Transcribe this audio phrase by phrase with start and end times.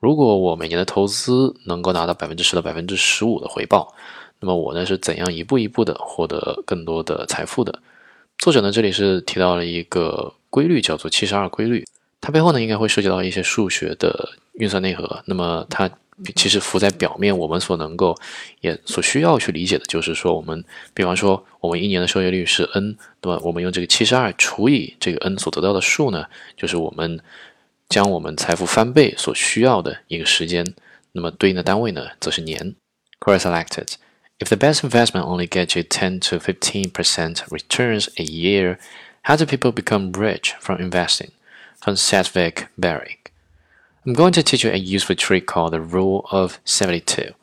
[0.00, 3.94] 如果我每年的投资能够拿到百分之十到百分之十五的回报，
[4.40, 7.78] 那么我呢是怎样一步一步的获得更多的财富的？
[8.38, 11.84] 作者呢这里是提到了一个规律，叫做七十二规律。
[12.22, 15.22] 它背后呢应该会涉及到一些数学的运算内核。
[15.26, 15.90] 那么它
[16.34, 18.16] 其实浮在表面，我们所能够
[18.62, 20.64] 也所需要去理解的就是说，我们
[20.94, 23.38] 比方说我们一年的收益率是 n，那么？
[23.44, 26.24] 我们用这个七十二除以这个 n 所得到的数呢，
[26.56, 27.20] 就是我们。
[27.90, 30.74] 将我们财富翻倍所需要的一个时间。
[31.12, 32.76] 那么对应的单位呢，则是年。
[33.18, 33.94] Correct selected.
[34.38, 38.78] If the best investment only gets you 10 to 15% returns a year,
[39.24, 41.30] how do people become rich from investing?
[41.80, 43.18] From Satvik Beri.
[44.06, 47.34] I'm going to teach you a useful trick called the Rule of 72.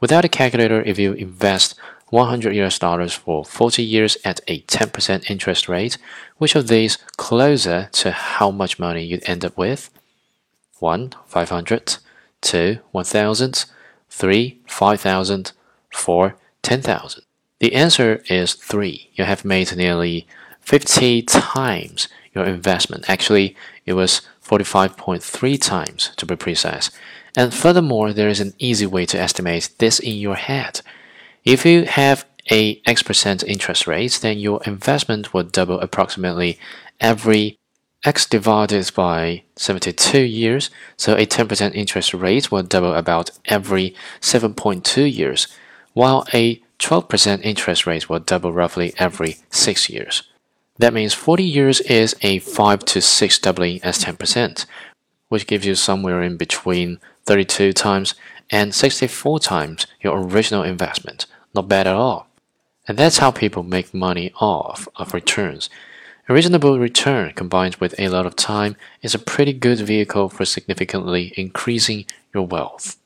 [0.00, 1.74] Without a calculator, if you invest
[2.10, 5.96] 100 US dollars for 40 years at a 10% interest rate,
[6.38, 9.90] which of these closer to how much money you'd end up with?
[10.78, 11.14] 1.
[11.26, 11.96] 500
[12.40, 12.78] 2.
[12.90, 13.64] 1000
[14.10, 14.60] 3.
[14.66, 15.52] 5000
[15.90, 16.36] 4.
[16.62, 17.22] 10,000
[17.58, 19.10] The answer is 3.
[19.14, 20.26] You have made nearly
[20.60, 23.08] 50 times your investment.
[23.08, 23.56] Actually,
[23.86, 26.90] it was 45.3 times to be precise.
[27.36, 30.80] And furthermore, there is an easy way to estimate this in your head.
[31.44, 36.58] If you have a X percent interest rate, then your investment will double approximately
[37.00, 37.58] every
[38.04, 40.70] X divided by 72 years.
[40.96, 45.48] So a 10% interest rate will double about every 7.2 years,
[45.92, 50.22] while a 12% interest rate will double roughly every 6 years.
[50.78, 54.64] That means 40 years is a 5 to 6 doubling as 10%,
[55.28, 58.14] which gives you somewhere in between 32 times
[58.50, 61.26] and 64 times your original investment.
[61.54, 62.28] Not bad at all.
[62.88, 65.70] And that's how people make money off of returns.
[66.28, 70.44] A reasonable return combined with a lot of time is a pretty good vehicle for
[70.44, 72.96] significantly increasing your wealth.